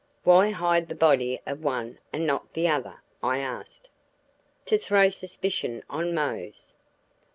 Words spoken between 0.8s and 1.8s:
the body of